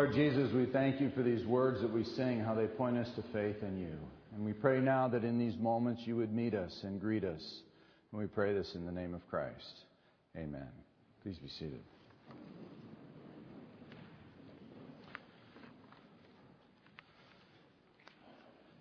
[0.00, 3.08] Lord Jesus, we thank you for these words that we sing, how they point us
[3.16, 3.98] to faith in you.
[4.32, 7.42] And we pray now that in these moments you would meet us and greet us.
[8.12, 9.74] And we pray this in the name of Christ.
[10.36, 10.68] Amen.
[11.24, 11.80] Please be seated.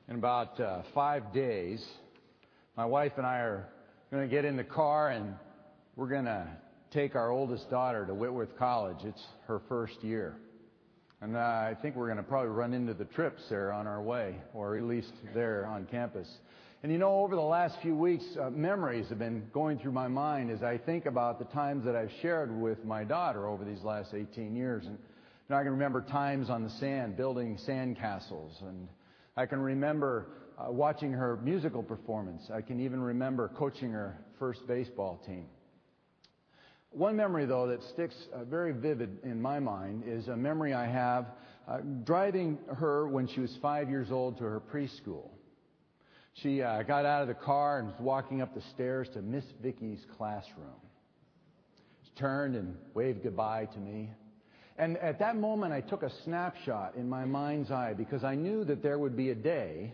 [0.10, 1.84] In about uh, five days,
[2.78, 3.70] my wife and I are
[4.12, 5.34] going to get in the car and
[5.96, 6.48] we're going to
[6.92, 8.98] take our oldest daughter to Whitworth College.
[9.04, 10.38] It's her first year.
[11.20, 14.36] And I think we're going to probably run into the trips there on our way,
[14.54, 16.28] or at least there on campus.
[16.84, 20.08] And you know, over the last few weeks, uh, memories have been going through my
[20.08, 23.82] mind as I think about the times that I've shared with my daughter over these
[23.84, 24.86] last 18 years.
[24.86, 24.98] And
[25.50, 28.88] I can remember times on the sand, building sand castles, and
[29.36, 30.28] I can remember
[30.60, 32.44] uh, watching her musical performance.
[32.54, 35.46] I can even remember coaching her first baseball team.
[36.92, 40.88] One memory, though, that sticks uh, very vivid in my mind is a memory I
[40.88, 41.28] have
[41.68, 45.30] uh, driving her when she was five years old to her preschool.
[46.34, 49.44] She uh, got out of the car and was walking up the stairs to Miss
[49.62, 50.82] Vicky's classroom.
[52.04, 54.12] She turned and waved goodbye to me.
[54.78, 58.64] And at that moment, I took a snapshot in my mind's eye because I knew
[58.66, 59.94] that there would be a day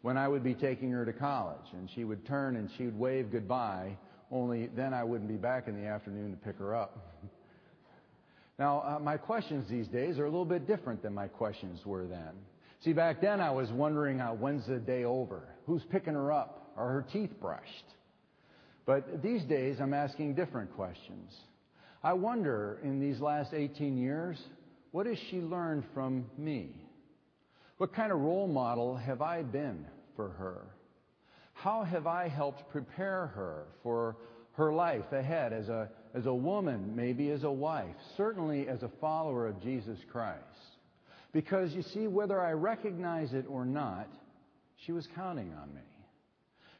[0.00, 1.66] when I would be taking her to college.
[1.74, 3.98] And she would turn and she would wave goodbye
[4.30, 7.14] only then I wouldn't be back in the afternoon to pick her up.
[8.58, 12.06] now, uh, my questions these days are a little bit different than my questions were
[12.06, 12.32] then.
[12.84, 15.42] See, back then I was wondering uh, when's the day over?
[15.66, 16.72] Who's picking her up?
[16.76, 17.84] Are her teeth brushed?
[18.86, 21.34] But these days I'm asking different questions.
[22.02, 24.38] I wonder in these last 18 years,
[24.92, 26.70] what has she learned from me?
[27.78, 29.84] What kind of role model have I been
[30.16, 30.62] for her?
[31.62, 34.16] How have I helped prepare her for
[34.52, 38.90] her life ahead as a, as a woman, maybe as a wife, certainly as a
[39.00, 40.38] follower of Jesus Christ?
[41.32, 44.08] Because you see, whether I recognize it or not,
[44.86, 45.80] she was counting on me.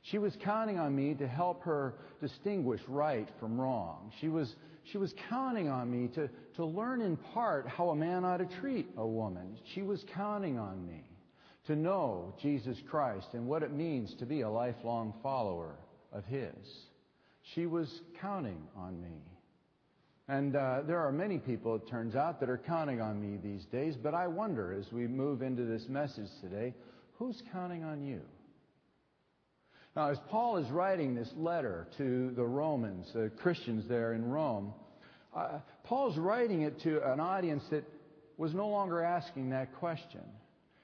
[0.03, 4.13] She was counting on me to help her distinguish right from wrong.
[4.21, 4.55] She was,
[4.93, 8.61] she was counting on me to, to learn in part how a man ought to
[8.61, 9.59] treat a woman.
[9.75, 11.03] She was counting on me
[11.69, 15.77] to know Jesus Christ and what it means to be a lifelong follower
[16.13, 16.57] of His.
[17.55, 19.23] She was counting on me.
[20.29, 23.67] And uh, there are many people, it turns out, that are counting on me these
[23.67, 26.75] days, but I wonder as we move into this message today,
[27.19, 28.23] who's counting on you?
[29.95, 34.73] Now, as Paul is writing this letter to the Romans, the Christians there in Rome,
[35.37, 37.85] uh, Paul's writing it to an audience that
[38.39, 40.23] was no longer asking that question.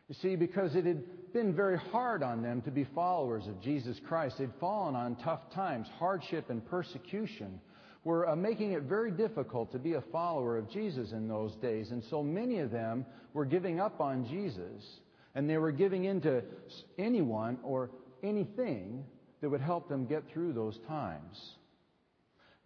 [0.08, 3.98] You see, because it had been very hard on them to be followers of Jesus
[4.06, 4.36] Christ.
[4.38, 5.88] They'd fallen on tough times.
[5.98, 7.60] Hardship and persecution
[8.04, 11.90] were uh, making it very difficult to be a follower of Jesus in those days.
[11.90, 14.84] And so many of them were giving up on Jesus,
[15.34, 16.42] and they were giving in to
[16.98, 17.90] anyone or
[18.22, 19.04] anything
[19.40, 21.54] that would help them get through those times.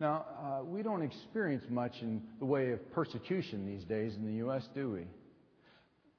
[0.01, 4.35] Now, uh, we don't experience much in the way of persecution these days in the
[4.35, 5.07] U.S., do we?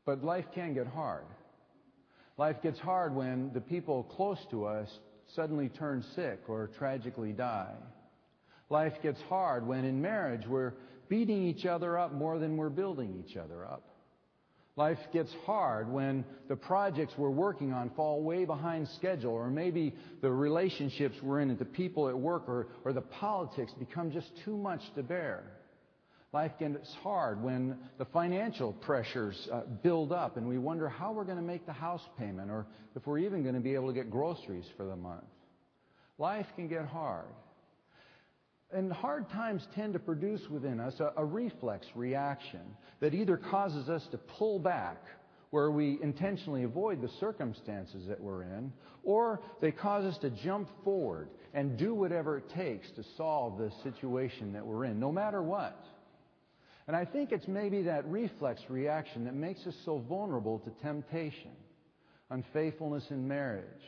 [0.10, 1.26] But life can get hard.
[2.36, 4.90] Life gets hard when the people close to us
[5.36, 7.76] suddenly turn sick or tragically die.
[8.72, 10.74] Life gets hard when in marriage we're
[11.10, 13.84] beating each other up more than we're building each other up.
[14.76, 19.94] Life gets hard when the projects we're working on fall way behind schedule, or maybe
[20.24, 24.58] the relationships we're in, the people at work, or, or the politics become just too
[24.58, 25.44] much to bear.
[26.32, 31.24] Life gets hard when the financial pressures uh, build up and we wonder how we're
[31.24, 33.94] going to make the house payment or if we're even going to be able to
[33.94, 35.24] get groceries for the month.
[36.20, 37.26] Life can get hard.
[38.72, 42.62] And hard times tend to produce within us a, a reflex reaction
[43.00, 45.04] that either causes us to pull back
[45.50, 48.72] where we intentionally avoid the circumstances that we're in,
[49.04, 53.72] or they cause us to jump forward and do whatever it takes to solve the
[53.82, 55.84] situation that we're in, no matter what.
[56.90, 61.52] And I think it's maybe that reflex reaction that makes us so vulnerable to temptation,
[62.32, 63.84] unfaithfulness in marriage,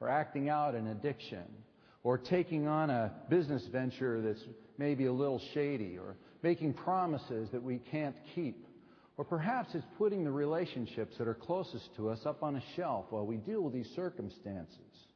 [0.00, 1.44] or acting out an addiction,
[2.02, 4.44] or taking on a business venture that's
[4.76, 8.66] maybe a little shady, or making promises that we can't keep.
[9.16, 13.06] Or perhaps it's putting the relationships that are closest to us up on a shelf
[13.08, 15.06] while we deal with these circumstances.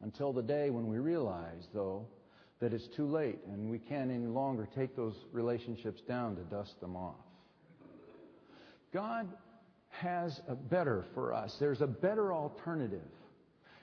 [0.00, 2.06] Until the day when we realize, though,
[2.60, 6.80] that it's too late and we can't any longer take those relationships down to dust
[6.80, 7.14] them off.
[8.92, 9.28] God
[9.90, 11.54] has a better for us.
[11.60, 13.00] There's a better alternative.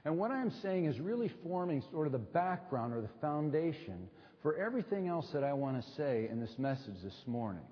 [0.03, 4.07] And what I'm saying is really forming sort of the background or the foundation
[4.41, 7.63] for everything else that I want to say in this message this morning.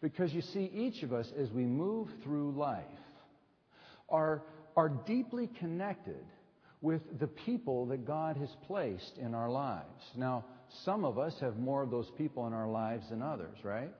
[0.00, 2.84] Because you see, each of us, as we move through life,
[4.08, 4.42] are,
[4.76, 6.24] are deeply connected
[6.86, 10.04] with the people that God has placed in our lives.
[10.14, 10.44] Now,
[10.84, 13.90] some of us have more of those people in our lives than others, right?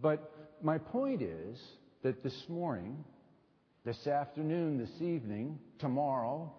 [0.00, 1.58] But my point is
[2.04, 3.04] that this morning,
[3.84, 6.52] this afternoon, this evening, tomorrow,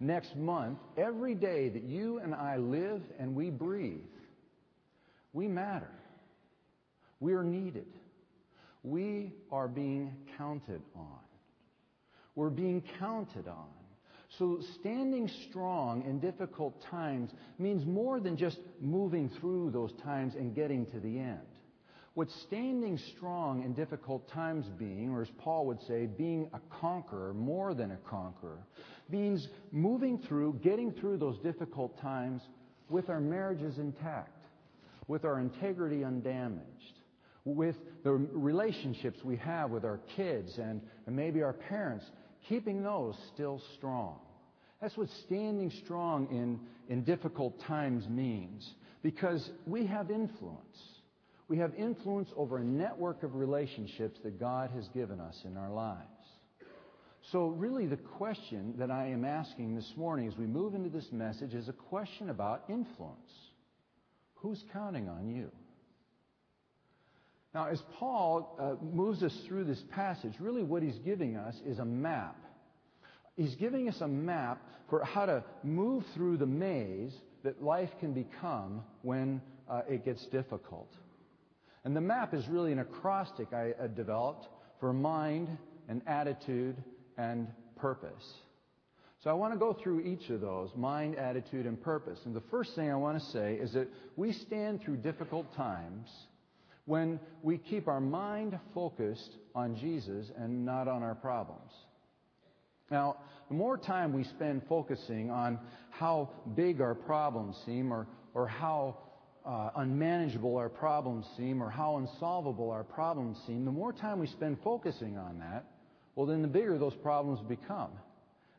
[0.00, 4.00] next month, every day that you and I live and we breathe,
[5.34, 5.92] we matter.
[7.20, 7.92] We are needed.
[8.82, 11.18] We are being counted on.
[12.34, 13.75] We're being counted on.
[14.38, 20.54] So standing strong in difficult times means more than just moving through those times and
[20.54, 21.40] getting to the end.
[22.14, 27.34] What standing strong in difficult times being, or as Paul would say, being a conqueror,
[27.34, 28.66] more than a conqueror,
[29.10, 32.42] means moving through, getting through those difficult times
[32.88, 34.46] with our marriages intact,
[35.08, 36.62] with our integrity undamaged,
[37.44, 42.04] with the relationships we have with our kids and, and maybe our parents,
[42.48, 44.18] keeping those still strong.
[44.80, 48.68] That's what standing strong in, in difficult times means.
[49.02, 50.78] Because we have influence.
[51.48, 55.70] We have influence over a network of relationships that God has given us in our
[55.70, 56.00] lives.
[57.32, 61.08] So, really, the question that I am asking this morning as we move into this
[61.10, 63.32] message is a question about influence.
[64.36, 65.50] Who's counting on you?
[67.52, 71.78] Now, as Paul uh, moves us through this passage, really what he's giving us is
[71.78, 72.36] a map
[73.36, 78.12] He's giving us a map for how to move through the maze that life can
[78.12, 80.90] become when uh, it gets difficult.
[81.84, 84.48] And the map is really an acrostic I uh, developed
[84.80, 85.56] for mind
[85.88, 86.76] and attitude
[87.16, 87.46] and
[87.76, 88.34] purpose.
[89.22, 92.20] So I want to go through each of those mind, attitude, and purpose.
[92.24, 96.08] And the first thing I want to say is that we stand through difficult times
[96.84, 101.72] when we keep our mind focused on Jesus and not on our problems.
[102.90, 103.16] Now,
[103.48, 105.58] the more time we spend focusing on
[105.90, 108.98] how big our problems seem or, or how
[109.44, 114.26] uh, unmanageable our problems seem or how unsolvable our problems seem, the more time we
[114.26, 115.64] spend focusing on that,
[116.14, 117.90] well, then the bigger those problems become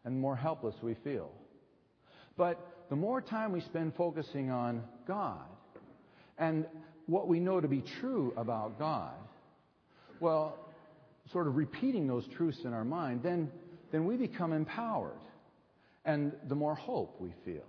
[0.06, 1.32] and the more helpless we feel.
[2.38, 5.46] But the more time we spend focusing on God
[6.38, 6.66] and
[7.08, 9.16] what we know to be true about God,
[10.20, 10.58] well,
[11.32, 13.52] sort of repeating those truths in our mind, then
[13.92, 15.20] then we become empowered.
[16.06, 17.66] And the more hope we feel.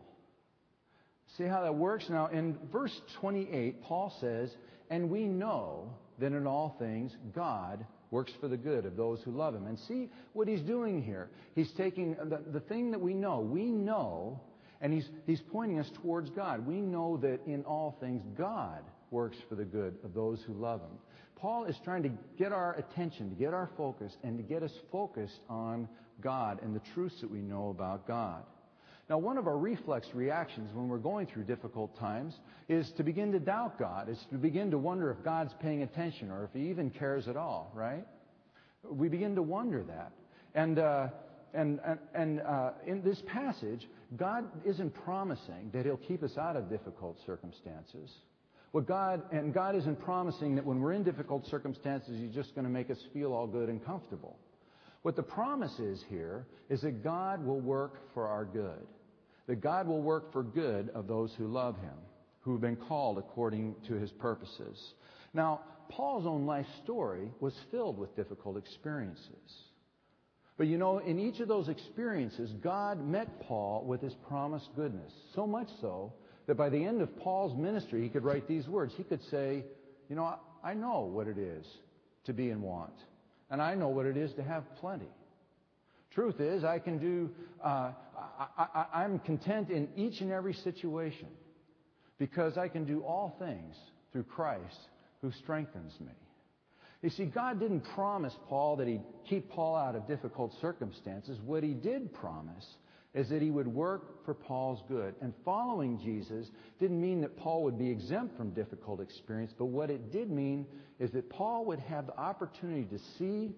[1.37, 2.07] See how that works?
[2.09, 4.51] Now, in verse 28, Paul says,
[4.91, 9.33] And we know that in all things God works for the good of those who
[9.33, 9.67] love him.
[9.67, 11.29] And see what he's doing here.
[11.55, 13.41] He's taking the, the thing that we know.
[13.41, 14.41] We know,
[14.81, 16.67] and he's, he's pointing us towards God.
[16.67, 20.81] We know that in all things God works for the good of those who love
[20.81, 20.99] him.
[21.37, 24.73] Paul is trying to get our attention, to get our focus, and to get us
[24.91, 25.89] focused on
[26.21, 28.43] God and the truths that we know about God.
[29.09, 32.35] Now, one of our reflex reactions when we're going through difficult times
[32.69, 36.31] is to begin to doubt God, is to begin to wonder if God's paying attention
[36.31, 38.07] or if He even cares at all, right?
[38.85, 40.13] We begin to wonder that.
[40.55, 41.09] And, uh,
[41.55, 46.57] and, and, and uh, in this passage, God isn't promising that He'll keep us out
[46.57, 48.11] of difficult circumstances.
[48.73, 52.67] What God, and God isn't promising that when we're in difficult circumstances, He's just going
[52.67, 54.37] to make us feel all good and comfortable.
[55.09, 58.87] What the promise is here is that God will work for our good.
[59.47, 61.95] That God will work for good of those who love Him,
[62.41, 64.93] who have been called according to His purposes.
[65.33, 69.55] Now, Paul's own life story was filled with difficult experiences.
[70.59, 75.11] But you know, in each of those experiences, God met Paul with his promised goodness.
[75.35, 76.13] So much so
[76.47, 78.93] that by the end of Paul's ministry, he could write these words.
[78.95, 79.65] He could say,
[80.11, 81.65] You know, I know what it is
[82.27, 82.93] to be in want
[83.51, 85.09] and I know what it is to have plenty.
[86.11, 87.31] Truth is, I can do,
[87.63, 87.93] uh,
[88.57, 91.29] I, am content in each and every situation
[92.19, 93.77] because I can do all things
[94.13, 94.79] through Christ
[95.23, 96.13] who strengthens me.
[97.03, 101.39] You see, God didn't promise Paul that he'd keep Paul out of difficult circumstances.
[101.45, 102.67] What he did promise
[103.15, 105.15] is that he would work for Paul's good.
[105.21, 109.91] And following Jesus didn't mean that Paul would be exempt from difficult experience, but what
[109.91, 110.67] it did mean
[110.99, 113.51] is that Paul would have the opportunity to see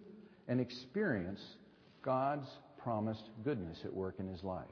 [0.46, 1.40] and experience
[2.02, 2.46] God's
[2.82, 4.66] promised goodness at work in his life.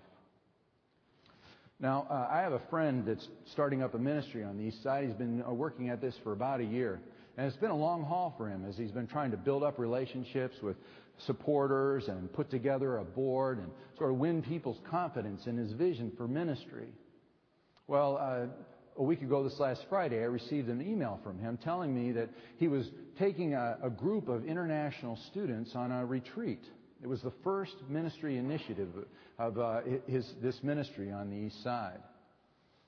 [1.80, 5.04] Now, uh, I have a friend that's starting up a ministry on the east side.
[5.04, 7.00] He's been uh, working at this for about a year.
[7.36, 9.78] And it's been a long haul for him as he's been trying to build up
[9.78, 10.76] relationships with
[11.26, 16.12] supporters and put together a board and sort of win people's confidence in his vision
[16.16, 16.88] for ministry.
[17.86, 18.46] Well, uh,
[18.98, 22.28] a week ago this last Friday, I received an email from him telling me that
[22.58, 26.64] he was taking a, a group of international students on a retreat.
[27.02, 28.88] It was the first ministry initiative
[29.38, 32.00] of uh, his, this ministry on the east side.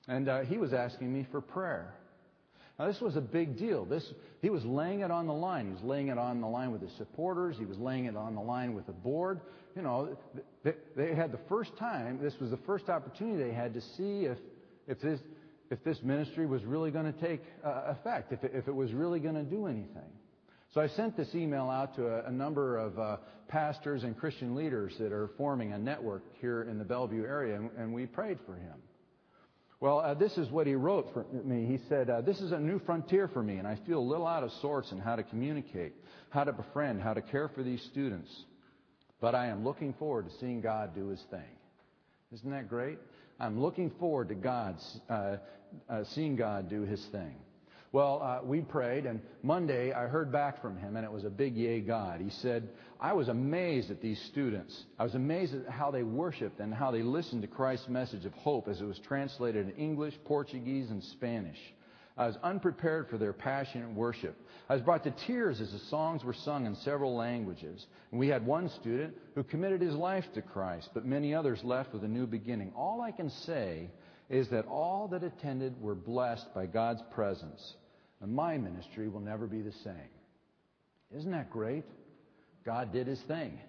[0.07, 1.93] And uh, he was asking me for prayer.
[2.81, 3.85] Now, this was a big deal.
[3.85, 4.11] This,
[4.41, 5.67] he was laying it on the line.
[5.67, 7.55] He was laying it on the line with his supporters.
[7.59, 9.39] He was laying it on the line with the board.
[9.75, 10.17] You know,
[10.63, 14.25] they, they had the first time, this was the first opportunity they had to see
[14.25, 14.39] if,
[14.87, 15.19] if, this,
[15.69, 18.91] if this ministry was really going to take uh, effect, if it, if it was
[18.93, 20.09] really going to do anything.
[20.73, 24.55] So I sent this email out to a, a number of uh, pastors and Christian
[24.55, 28.39] leaders that are forming a network here in the Bellevue area, and, and we prayed
[28.43, 28.73] for him.
[29.81, 31.65] Well, uh, this is what he wrote for me.
[31.65, 34.27] He said, uh, This is a new frontier for me, and I feel a little
[34.27, 35.93] out of sorts in how to communicate,
[36.29, 38.29] how to befriend, how to care for these students.
[39.19, 41.57] But I am looking forward to seeing God do his thing.
[42.31, 42.99] Isn't that great?
[43.39, 44.77] I'm looking forward to God,
[45.09, 45.37] uh,
[45.89, 47.35] uh, seeing God do his thing.
[47.93, 51.29] Well, uh, we prayed, and Monday I heard back from him, and it was a
[51.29, 52.21] big yay God.
[52.21, 52.69] He said,
[53.01, 54.85] I was amazed at these students.
[54.97, 58.33] I was amazed at how they worshiped and how they listened to Christ's message of
[58.33, 61.57] hope as it was translated in English, Portuguese, and Spanish.
[62.17, 64.37] I was unprepared for their passionate worship.
[64.69, 67.85] I was brought to tears as the songs were sung in several languages.
[68.11, 71.93] And we had one student who committed his life to Christ, but many others left
[71.93, 72.71] with a new beginning.
[72.73, 73.89] All I can say
[74.29, 77.75] is that all that attended were blessed by God's presence
[78.21, 80.09] and my ministry will never be the same.
[81.15, 81.83] Isn't that great?
[82.65, 83.59] God did his thing.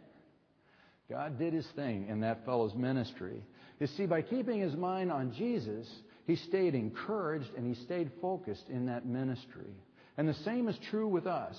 [1.11, 3.43] God did his thing in that fellow's ministry.
[3.81, 5.89] You see, by keeping his mind on Jesus,
[6.27, 9.75] he stayed encouraged and he stayed focused in that ministry.
[10.17, 11.57] And the same is true with us.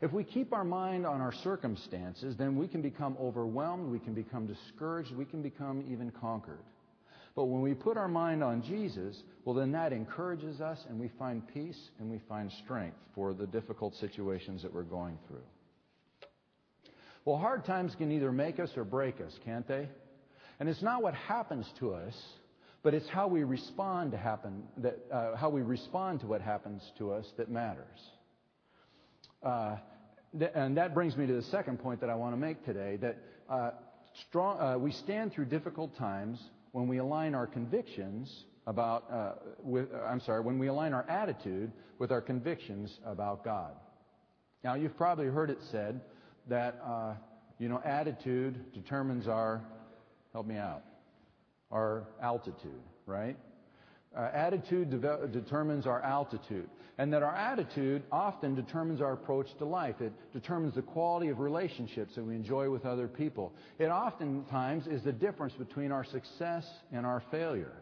[0.00, 4.14] If we keep our mind on our circumstances, then we can become overwhelmed, we can
[4.14, 6.60] become discouraged, we can become even conquered.
[7.36, 11.10] But when we put our mind on Jesus, well, then that encourages us and we
[11.18, 15.44] find peace and we find strength for the difficult situations that we're going through.
[17.26, 19.86] Well, hard times can either make us or break us, can't they?
[20.58, 22.14] And it's not what happens to us,
[22.82, 26.80] but it's how we respond to happen that uh, how we respond to what happens
[26.98, 27.98] to us that matters.
[29.42, 29.76] Uh,
[30.38, 32.96] th- and that brings me to the second point that I want to make today:
[33.02, 33.18] that
[33.50, 33.70] uh,
[34.28, 36.38] strong, uh, we stand through difficult times
[36.76, 41.08] when we align our convictions about, uh, with, uh, I'm sorry, when we align our
[41.08, 43.72] attitude with our convictions about God.
[44.62, 46.02] Now, you've probably heard it said
[46.48, 47.14] that, uh,
[47.58, 49.64] you know, attitude determines our,
[50.34, 50.82] help me out,
[51.70, 53.38] our altitude, right?
[54.16, 56.70] Uh, attitude de- determines our altitude.
[56.96, 59.96] And that our attitude often determines our approach to life.
[60.00, 63.52] It determines the quality of relationships that we enjoy with other people.
[63.78, 67.74] It oftentimes is the difference between our success and our failure.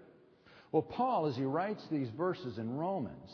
[0.73, 3.31] Well, Paul, as he writes these verses in Romans,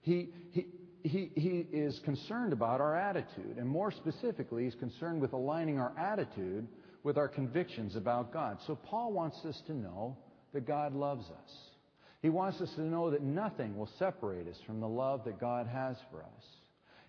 [0.00, 0.66] he, he,
[1.04, 3.56] he, he is concerned about our attitude.
[3.56, 6.66] And more specifically, he's concerned with aligning our attitude
[7.04, 8.58] with our convictions about God.
[8.66, 10.16] So Paul wants us to know
[10.52, 11.75] that God loves us.
[12.26, 15.68] He wants us to know that nothing will separate us from the love that God
[15.68, 16.44] has for us.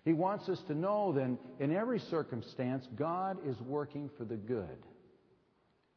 [0.04, 4.78] He wants us to know that in every circumstance, God is working for the good.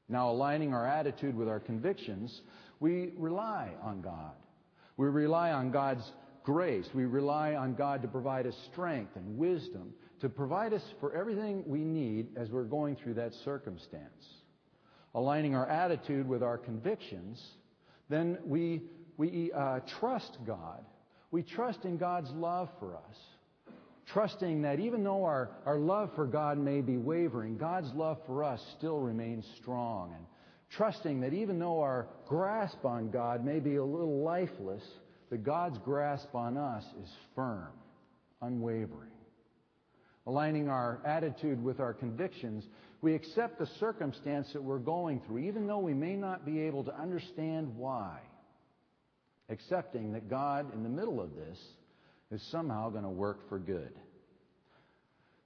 [0.09, 2.41] Now, aligning our attitude with our convictions,
[2.79, 4.33] we rely on God.
[4.97, 6.11] We rely on God's
[6.43, 6.87] grace.
[6.95, 11.63] We rely on God to provide us strength and wisdom, to provide us for everything
[11.67, 14.25] we need as we're going through that circumstance.
[15.13, 17.39] Aligning our attitude with our convictions,
[18.09, 18.81] then we
[19.21, 20.83] we uh, trust God.
[21.29, 23.17] We trust in God's love for us.
[24.11, 28.43] Trusting that even though our, our love for God may be wavering, God's love for
[28.43, 30.11] us still remains strong.
[30.15, 30.25] And
[30.71, 34.83] trusting that even though our grasp on God may be a little lifeless,
[35.29, 37.69] that God's grasp on us is firm,
[38.41, 39.11] unwavering.
[40.25, 42.63] Aligning our attitude with our convictions,
[43.03, 46.83] we accept the circumstance that we're going through, even though we may not be able
[46.85, 48.19] to understand why
[49.51, 51.59] accepting that God, in the middle of this,
[52.31, 53.91] is somehow going to work for good.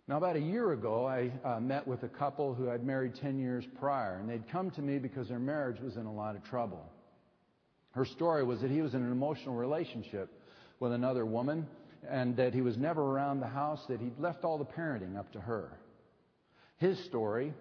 [0.08, 3.40] Now, about a year ago, I uh, met with a couple who had married 10
[3.40, 6.44] years prior, and they'd come to me because their marriage was in a lot of
[6.44, 6.86] trouble.
[7.92, 10.30] Her story was that he was in an emotional relationship
[10.80, 11.66] with another woman,
[12.08, 15.32] and that he was never around the house, that he'd left all the parenting up
[15.32, 15.72] to her.
[16.78, 17.54] His story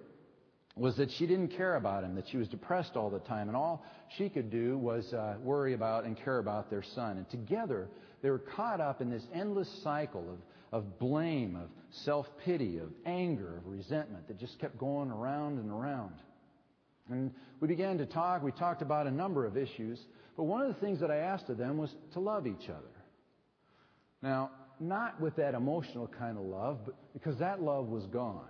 [0.76, 3.56] was that she didn't care about him, that she was depressed all the time, and
[3.56, 3.84] all
[4.16, 7.16] she could do was uh, worry about and care about their son.
[7.16, 7.88] And together,
[8.22, 10.28] they were caught up in this endless cycle
[10.72, 11.68] of, of blame, of
[12.04, 16.14] self pity, of anger, of resentment that just kept going around and around.
[17.08, 18.42] And we began to talk.
[18.42, 20.00] We talked about a number of issues.
[20.36, 22.90] But one of the things that I asked of them was to love each other.
[24.22, 24.50] Now,
[24.80, 28.48] not with that emotional kind of love, but because that love was gone.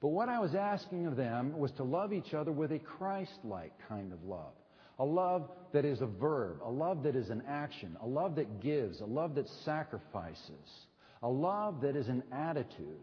[0.00, 3.38] But what I was asking of them was to love each other with a Christ
[3.44, 4.52] like kind of love.
[4.98, 8.60] A love that is a verb, a love that is an action, a love that
[8.60, 10.86] gives, a love that sacrifices,
[11.22, 13.02] a love that is an attitude.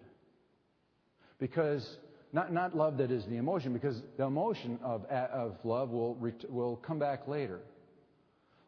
[1.39, 1.87] Because,
[2.31, 6.17] not, not love that is the emotion, because the emotion of, of love will,
[6.49, 7.59] will come back later.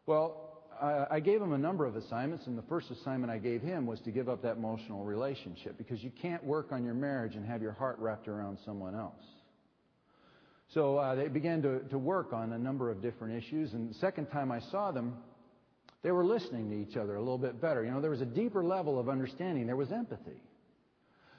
[0.06, 0.45] Well,
[0.80, 4.00] I gave him a number of assignments, and the first assignment I gave him was
[4.00, 7.62] to give up that emotional relationship because you can't work on your marriage and have
[7.62, 9.22] your heart wrapped around someone else.
[10.68, 13.94] So uh, they began to, to work on a number of different issues, and the
[13.94, 15.16] second time I saw them,
[16.02, 17.84] they were listening to each other a little bit better.
[17.84, 19.66] You know, there was a deeper level of understanding.
[19.66, 20.40] There was empathy.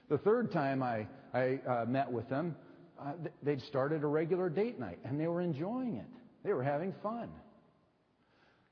[0.09, 2.55] The third time I, I uh, met with them,
[2.99, 3.13] uh,
[3.43, 6.07] they'd started a regular date night, and they were enjoying it.
[6.43, 7.29] They were having fun.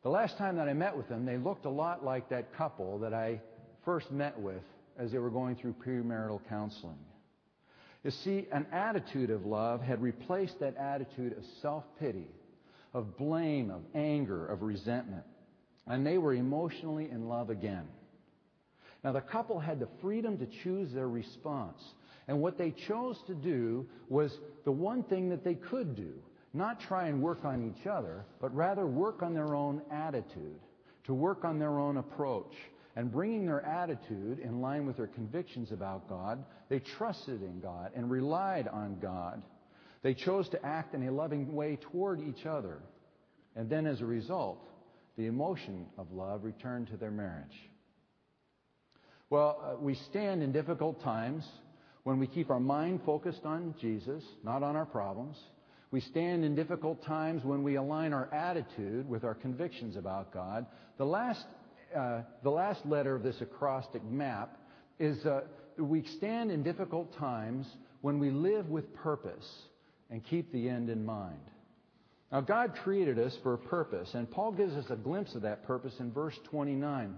[0.05, 2.99] The last time that I met with them, they looked a lot like that couple
[2.99, 3.41] that I
[3.85, 4.61] first met with
[4.99, 6.99] as they were going through premarital counseling.
[8.03, 12.27] You see, an attitude of love had replaced that attitude of self pity,
[12.93, 15.23] of blame, of anger, of resentment.
[15.87, 17.87] And they were emotionally in love again.
[19.03, 21.81] Now, the couple had the freedom to choose their response.
[22.27, 26.13] And what they chose to do was the one thing that they could do
[26.55, 30.59] not try and work on each other, but rather work on their own attitude,
[31.05, 32.53] to work on their own approach.
[32.97, 37.91] And bringing their attitude in line with their convictions about God, they trusted in God
[37.93, 39.43] and relied on God.
[40.01, 42.77] They chose to act in a loving way toward each other.
[43.55, 44.59] And then as a result,
[45.17, 47.57] the emotion of love returned to their marriage.
[49.29, 51.43] Well, uh, we stand in difficult times
[52.03, 55.37] when we keep our mind focused on Jesus, not on our problems.
[55.91, 60.65] We stand in difficult times when we align our attitude with our convictions about God.
[60.97, 61.45] The last,
[61.95, 64.57] uh, the last letter of this acrostic map
[64.99, 65.41] is uh,
[65.77, 67.67] we stand in difficult times
[68.01, 69.49] when we live with purpose
[70.09, 71.39] and keep the end in mind.
[72.31, 75.65] Now, God created us for a purpose, and Paul gives us a glimpse of that
[75.65, 77.15] purpose in verse 29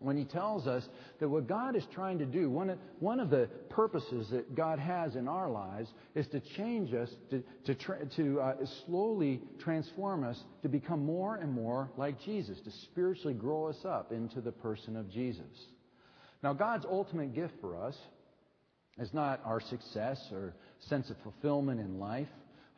[0.00, 0.86] when he tells us
[1.18, 4.78] that what God is trying to do, one of, one of the purposes that God
[4.78, 8.54] has in our lives is to change us, to, to, tra- to uh,
[8.86, 14.12] slowly transform us to become more and more like Jesus, to spiritually grow us up
[14.12, 15.44] into the person of Jesus.
[16.42, 17.96] Now, God's ultimate gift for us
[18.98, 20.54] is not our success or
[20.88, 22.28] sense of fulfillment in life,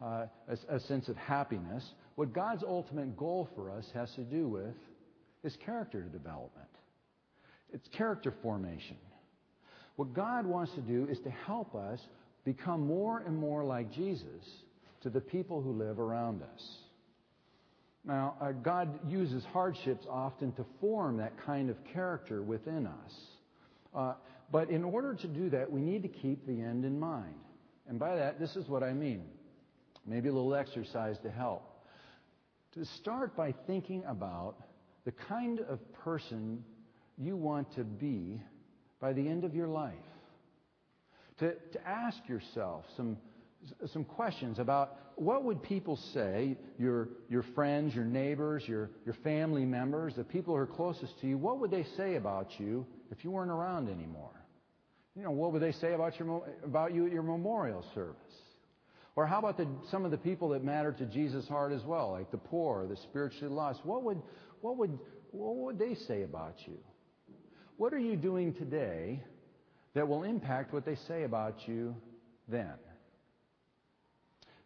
[0.02, 1.84] uh, a, a sense of happiness.
[2.14, 4.74] What God's ultimate goal for us has to do with
[5.44, 6.68] is character development.
[7.72, 8.96] It's character formation.
[9.96, 12.00] What God wants to do is to help us
[12.44, 14.44] become more and more like Jesus
[15.02, 16.76] to the people who live around us.
[18.04, 23.12] Now, uh, God uses hardships often to form that kind of character within us.
[23.94, 24.14] Uh,
[24.50, 27.34] but in order to do that, we need to keep the end in mind.
[27.88, 29.24] And by that, this is what I mean.
[30.06, 31.62] Maybe a little exercise to help.
[32.74, 34.54] To start by thinking about
[35.04, 36.64] the kind of person
[37.20, 38.40] you want to be
[39.00, 39.94] by the end of your life.
[41.38, 43.16] To, to ask yourself some,
[43.92, 49.64] some questions about what would people say, your, your friends, your neighbors, your, your family
[49.66, 53.22] members, the people who are closest to you, what would they say about you if
[53.22, 54.32] you weren't around anymore?
[55.14, 58.16] You know, what would they say about, your, about you at your memorial service?
[59.16, 62.12] Or how about the, some of the people that matter to Jesus' heart as well,
[62.12, 63.80] like the poor, the spiritually lost?
[63.84, 64.22] What would,
[64.60, 64.98] what would,
[65.32, 66.78] what would they say about you?
[67.80, 69.22] What are you doing today
[69.94, 71.96] that will impact what they say about you
[72.46, 72.74] then?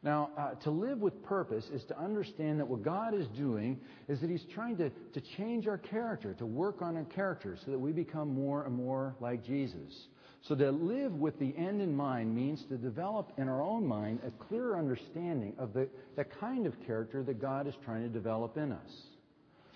[0.03, 4.21] Now, uh, to live with purpose is to understand that what God is doing is
[4.21, 7.79] that He's trying to, to change our character, to work on our character so that
[7.79, 10.09] we become more and more like Jesus.
[10.43, 14.23] So to live with the end in mind means to develop in our own mind
[14.27, 18.57] a clear understanding of the, the kind of character that God is trying to develop
[18.57, 18.91] in us.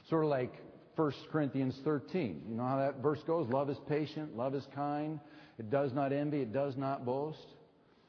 [0.09, 0.55] Sort of like
[0.99, 2.43] 1 Corinthians 13.
[2.49, 3.49] You know how that verse goes?
[3.49, 5.21] Love is patient, love is kind,
[5.57, 7.47] it does not envy, it does not boast.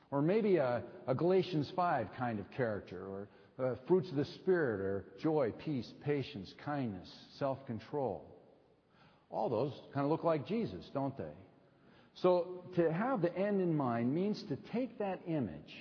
[0.09, 3.27] Or maybe a, a Galatians 5 kind of character, or
[3.63, 8.25] uh, fruits of the Spirit, or joy, peace, patience, kindness, self control.
[9.29, 11.35] All those kind of look like Jesus, don't they?
[12.15, 15.75] So to have the end in mind means to take that image,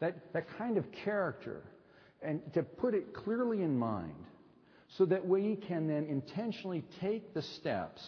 [0.00, 1.60] that, that kind of character,
[2.22, 4.14] and to put it clearly in mind
[4.96, 8.02] so that we can then intentionally take the steps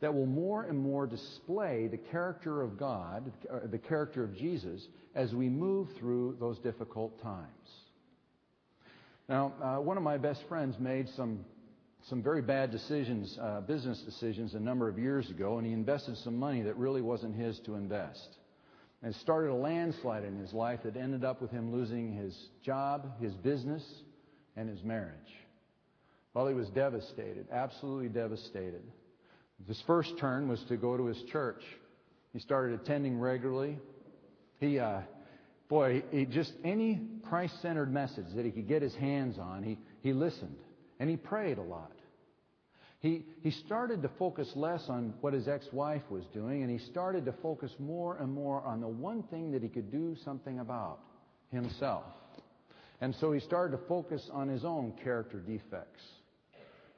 [0.00, 4.86] that will more and more display the character of God, uh, the character of Jesus,
[5.14, 7.46] as we move through those difficult times.
[9.28, 11.44] Now, uh, one of my best friends made some
[12.08, 16.16] some very bad decisions, uh, business decisions, a number of years ago, and he invested
[16.18, 18.28] some money that really wasn't his to invest.
[19.02, 22.36] And it started a landslide in his life that ended up with him losing his
[22.64, 23.82] job, his business,
[24.56, 25.12] and his marriage.
[26.36, 28.82] Well, he was devastated, absolutely devastated.
[29.66, 31.62] His first turn was to go to his church.
[32.34, 33.78] He started attending regularly.
[34.60, 35.00] He, uh,
[35.70, 40.12] boy, he just any Christ-centered message that he could get his hands on, he, he
[40.12, 40.58] listened
[41.00, 41.92] and he prayed a lot.
[43.00, 47.24] He, he started to focus less on what his ex-wife was doing, and he started
[47.24, 50.98] to focus more and more on the one thing that he could do something about
[51.50, 52.04] himself.
[53.00, 56.02] And so he started to focus on his own character defects.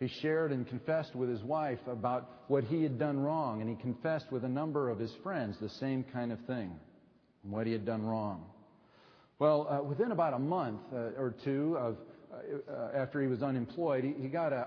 [0.00, 3.76] He shared and confessed with his wife about what he had done wrong, and he
[3.76, 6.70] confessed with a number of his friends the same kind of thing,
[7.42, 8.44] what he had done wrong.
[9.40, 11.96] Well, uh, within about a month uh, or two of
[12.32, 14.66] uh, after he was unemployed, he, he got an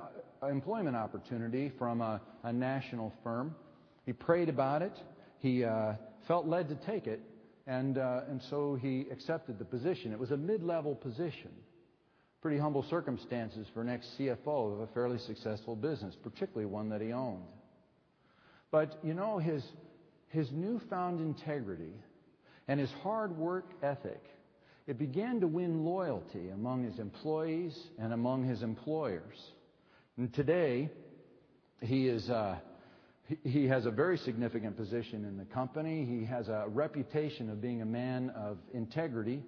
[0.49, 3.55] employment opportunity from a, a, national firm.
[4.05, 4.97] He prayed about it.
[5.39, 5.93] He uh,
[6.27, 7.21] felt led to take it,
[7.67, 10.11] and uh, and so he accepted the position.
[10.11, 11.51] It was a mid-level position
[12.41, 17.13] pretty humble circumstances for an ex-CFO of a fairly successful business, particularly one that he
[17.13, 17.43] owned.
[18.71, 19.63] But, you know, his,
[20.29, 21.93] his newfound integrity
[22.67, 24.23] and his hard work ethic,
[24.87, 29.37] it began to win loyalty among his employees and among his employers.
[30.17, 30.89] And today,
[31.81, 32.55] he is, uh,
[33.43, 36.05] he has a very significant position in the company.
[36.05, 39.43] He has a reputation of being a man of integrity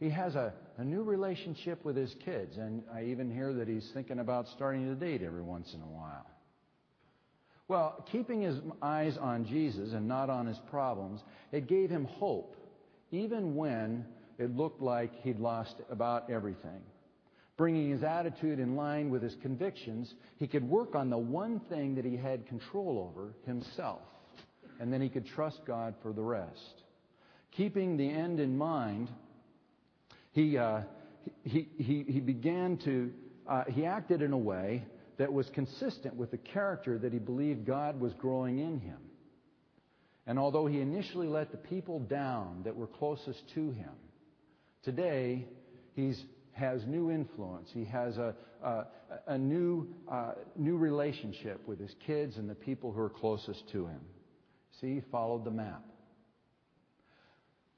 [0.00, 3.88] he has a, a new relationship with his kids, and I even hear that he's
[3.94, 6.26] thinking about starting to date every once in a while.
[7.66, 12.56] Well, keeping his eyes on Jesus and not on his problems, it gave him hope,
[13.10, 14.04] even when
[14.38, 16.82] it looked like he'd lost about everything.
[17.56, 21.94] Bringing his attitude in line with his convictions, he could work on the one thing
[21.94, 24.02] that he had control over himself,
[24.80, 26.82] and then he could trust God for the rest.
[27.52, 29.08] Keeping the end in mind,
[30.34, 30.80] he, uh,
[31.44, 33.12] he, he, he began to,
[33.48, 34.84] uh, he acted in a way
[35.16, 38.98] that was consistent with the character that he believed God was growing in him.
[40.26, 43.92] And although he initially let the people down that were closest to him,
[44.82, 45.46] today
[45.94, 46.14] he
[46.50, 47.70] has new influence.
[47.72, 48.86] He has a, a,
[49.28, 53.86] a new, uh, new relationship with his kids and the people who are closest to
[53.86, 54.00] him.
[54.80, 55.84] See, he followed the map.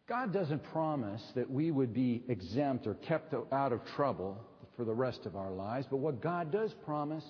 [0.09, 4.39] God doesn't promise that we would be exempt or kept out of trouble
[4.77, 7.25] for the rest of our lives, but what God does promise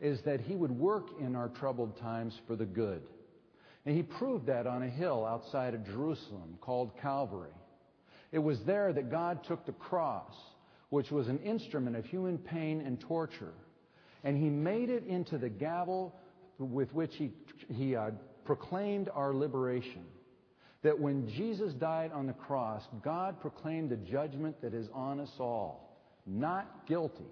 [0.00, 3.02] is that He would work in our troubled times for the good.
[3.84, 7.52] And He proved that on a hill outside of Jerusalem called Calvary.
[8.30, 10.32] It was there that God took the cross,
[10.88, 13.52] which was an instrument of human pain and torture,
[14.24, 16.14] and He made it into the gavel
[16.58, 17.30] with which He,
[17.74, 18.12] he uh,
[18.46, 20.06] proclaimed our liberation
[20.82, 25.32] that when Jesus died on the cross, God proclaimed the judgment that is on us
[25.38, 27.30] all, not guilty.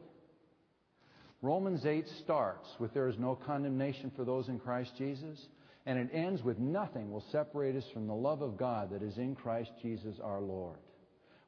[1.43, 5.39] Romans 8 starts with there is no condemnation for those in Christ Jesus,
[5.87, 9.17] and it ends with nothing will separate us from the love of God that is
[9.17, 10.79] in Christ Jesus our Lord.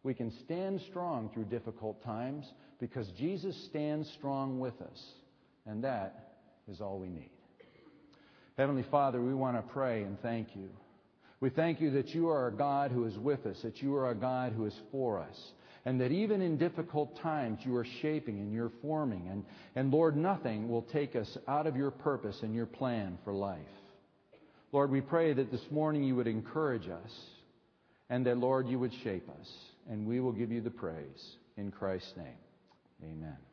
[0.02, 2.46] We can stand strong through difficult times
[2.80, 5.04] because Jesus stands strong with us,
[5.66, 6.38] and that
[6.68, 7.30] is all we need.
[8.56, 10.70] Heavenly Father, we want to pray and thank you
[11.42, 14.10] we thank you that you are a God who is with us, that you are
[14.10, 15.36] a God who is for us,
[15.84, 19.28] and that even in difficult times you are shaping and you're forming.
[19.28, 23.32] And, and Lord, nothing will take us out of your purpose and your plan for
[23.32, 23.58] life.
[24.70, 27.10] Lord, we pray that this morning you would encourage us
[28.08, 29.48] and that, Lord, you would shape us.
[29.90, 31.36] And we will give you the praise.
[31.56, 32.38] In Christ's name,
[33.02, 33.51] amen.